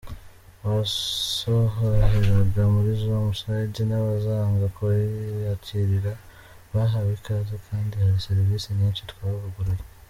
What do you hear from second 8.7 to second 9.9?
nyinshi twavuguruye”.